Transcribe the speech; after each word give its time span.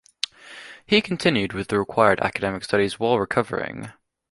He 0.87 0.99
continued 0.99 1.53
with 1.53 1.67
the 1.67 1.77
required 1.77 2.21
academic 2.21 2.63
studies 2.63 2.99
while 2.99 3.19
recovering. 3.19 3.91